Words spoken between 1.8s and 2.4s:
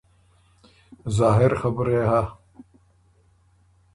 يې هۀ